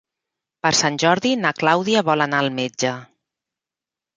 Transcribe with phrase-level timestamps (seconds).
[0.65, 2.95] Per Sant Jordi na Clàudia vol anar al metge.